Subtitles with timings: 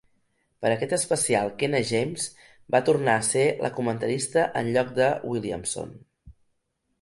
[0.65, 2.25] Per a aquest especial Kenna James
[2.77, 5.95] va tornar a ser la comentarista enlloc de Williamson.